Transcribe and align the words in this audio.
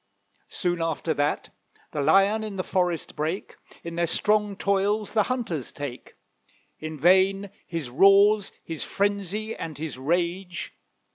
Soon 0.49 0.81
after 0.81 1.13
that 1.13 1.51
The 1.91 2.01
Lion 2.01 2.43
in 2.43 2.55
the 2.55 2.63
forest 2.63 3.15
brake, 3.15 3.55
In 3.83 3.93
their 3.97 4.07
strong 4.07 4.55
toils 4.55 5.13
the 5.13 5.21
hunters 5.29 5.71
take; 5.71 6.15
In 6.79 6.99
vain 6.99 7.51
his 7.67 7.91
roars, 7.91 8.51
his 8.63 8.83
frenzy, 8.83 9.55
and 9.55 9.77
his 9.77 9.99
rage. 9.99 10.73